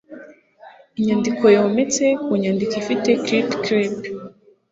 [0.99, 3.95] inyandiko yometse ku nyandiko ifite clip clip